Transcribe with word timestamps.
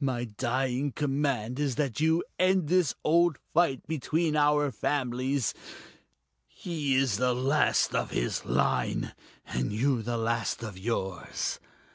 My 0.00 0.24
dying 0.24 0.92
command 0.92 1.58
is 1.58 1.76
that 1.76 1.98
you 1.98 2.22
end 2.38 2.68
this 2.68 2.94
old 3.04 3.38
fight 3.54 3.86
between 3.88 4.36
our 4.36 4.70
families: 4.70 5.54
he 6.46 6.94
is 6.94 7.16
the 7.16 7.32
last 7.34 7.94
of 7.94 8.10
his 8.10 8.44
line, 8.44 9.14
and 9.46 9.72
you 9.72 10.02
the 10.02 10.18
last 10.18 10.62
of 10.62 10.76
yours. 10.76 11.58